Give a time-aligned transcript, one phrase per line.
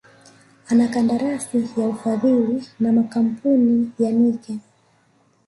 [0.69, 4.59] ana kandarasi ya ufadhili na kamapuni ya Nike